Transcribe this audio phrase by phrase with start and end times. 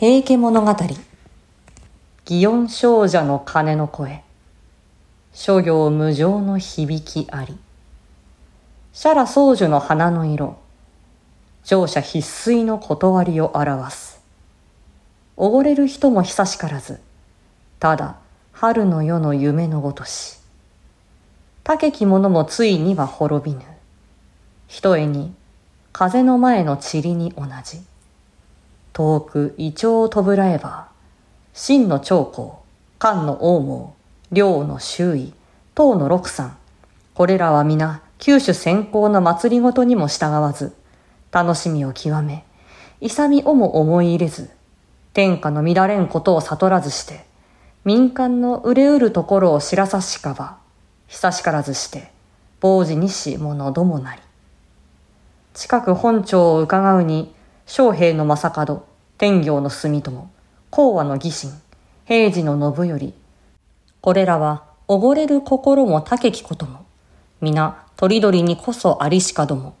[0.00, 0.72] 平家物語。
[2.24, 4.22] 祇園少女の鐘の声。
[5.34, 7.54] 諸行無常の響きあり。
[8.94, 10.56] シャラ宗樹の花の色。
[11.64, 14.22] 乗車必須の断りを表す。
[15.36, 16.98] おごれる人も久しからず。
[17.78, 18.16] ただ
[18.52, 20.38] 春の夜の夢のごとし。
[21.62, 23.62] 竹き者もついには滅びぬ。
[24.66, 25.34] ひとえに
[25.92, 27.82] 風の前の塵に同じ。
[28.92, 30.88] 遠くイチョウを飛ぶらえば、
[31.52, 32.60] 真の長江、
[32.98, 35.32] 漢の王毛、領の周囲、
[35.74, 36.56] 唐の六山、
[37.14, 40.74] これらは皆、九種先行の祭りごとにも従わず、
[41.32, 42.44] 楽しみを極め、
[43.00, 44.50] 勇みをも思い入れず、
[45.12, 47.24] 天下の乱れんことを悟らずして、
[47.84, 50.58] 民間の憂れうるところを知らさしかば、
[51.08, 52.10] 久しからずして、
[52.60, 54.20] 傍事にし者どもなり。
[55.54, 57.34] 近く本庁を伺うに、
[57.66, 58.82] 昌平の正門、
[59.20, 60.30] 天行の住友、
[60.70, 61.52] 講和の義心、
[62.06, 63.12] 平治の信頼。
[64.00, 66.86] これらは、おごれる心も高きことも、
[67.42, 69.74] 皆、鳥鳥にこそありしかども。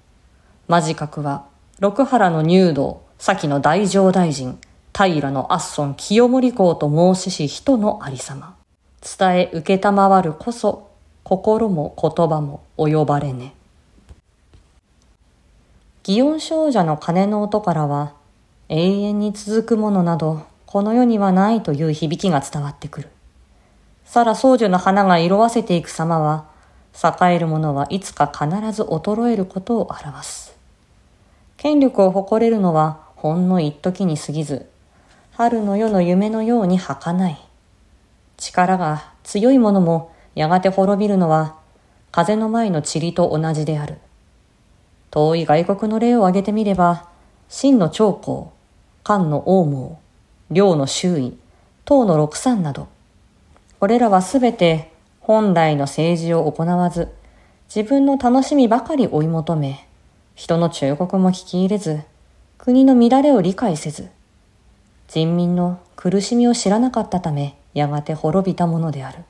[0.68, 1.46] 間近くは、
[1.78, 4.58] 六原の入道、先の大乗大臣、
[4.92, 8.56] 平の圧尊清盛公と申しし人のありさま。
[9.00, 10.90] 伝え受けたまわるこそ、
[11.24, 13.54] 心も言葉も及ばれね。
[16.02, 18.19] 祇園少女の鐘の音からは、
[18.72, 23.08] 永遠に続くものなど、この世にはないという響きが伝わってくる。
[24.04, 26.44] さら宗樹の花が色あせていく様は、
[26.94, 30.56] 栄える者はいつか必ず衰えることを表す。
[31.56, 34.68] 権力を誇れるのはほんの一時に過ぎず、
[35.32, 37.38] 春の夜の夢のように儚い。
[38.36, 41.56] 力が強い者もやがて滅びるのは、
[42.12, 43.98] 風の前の塵と同じである。
[45.10, 47.08] 遠い外国の例を挙げてみれば、
[47.48, 48.59] 真の長江、
[49.02, 49.98] 漢の王毛、
[50.54, 51.38] 領の周囲、
[51.84, 52.88] 唐の六山など、
[53.78, 57.08] これらはすべて本来の政治を行わず、
[57.74, 59.86] 自分の楽しみばかり追い求め、
[60.34, 62.00] 人の忠告も聞き入れず、
[62.58, 64.08] 国の乱れを理解せず、
[65.08, 69.24] 人民の苦しみを知らなかったため、やがて滅びたものである。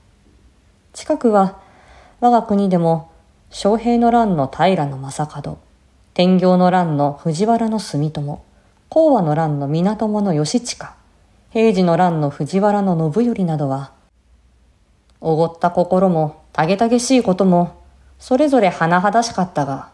[0.92, 1.60] 近くは、
[2.20, 3.10] 我が国でも、
[3.50, 5.58] 昌平の乱の平の正門、
[6.14, 8.42] 天行の乱の藤原住友、
[8.90, 10.96] 講和の乱の源の義親、
[11.50, 13.92] 平治の乱の藤原の信頼などは、
[15.20, 17.80] おごった心も、たげたげしいことも、
[18.18, 19.90] それぞれ甚だしかったが、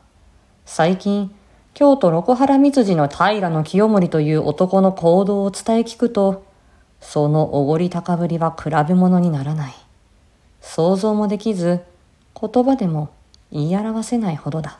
[0.65, 1.31] 最近、
[1.75, 6.47] 京都六原光次の平の清盛という男の行動を伝え聞くと、
[7.03, 9.75] そのおごり高ぶりは比べ物にならない。
[10.63, 11.83] 想像もできず、
[12.41, 13.11] 言葉でも
[13.53, 14.79] 言い表せないほどだ。